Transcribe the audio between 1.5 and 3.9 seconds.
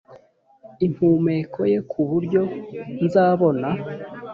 ye kuburyo nzabona